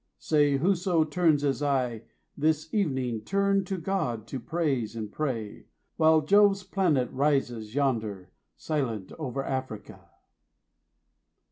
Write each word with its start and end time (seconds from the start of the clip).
say, 0.17 0.53
5 0.53 0.61
Whoso 0.61 1.03
turns 1.03 1.43
as 1.43 1.61
I, 1.61 2.01
this 2.35 2.73
evening, 2.73 3.21
turn 3.23 3.63
to 3.65 3.77
God 3.77 4.25
to 4.29 4.39
praise 4.39 4.95
and 4.95 5.11
pray, 5.11 5.67
While 5.95 6.21
Jove's 6.21 6.63
planet 6.63 7.11
rises 7.11 7.75
yonder, 7.75 8.31
silent 8.57 9.11
over 9.19 9.43
Africa. 9.45 10.09